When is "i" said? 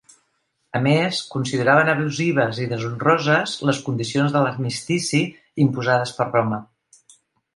2.63-2.65